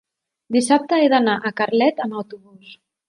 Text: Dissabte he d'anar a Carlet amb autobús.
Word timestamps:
Dissabte 0.55 0.97
he 1.01 1.11
d'anar 1.13 1.35
a 1.37 1.51
Carlet 1.61 2.05
amb 2.07 2.21
autobús. 2.23 2.73